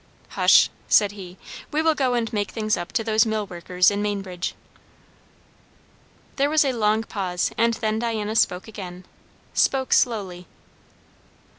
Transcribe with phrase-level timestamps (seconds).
[0.29, 1.37] "Hush!" said he.
[1.69, 4.55] "We will go and make things up to those millworkers in Mainbridge."
[6.37, 9.05] There was a long pause, and then Diana spoke again;
[9.53, 10.47] spoke slowly.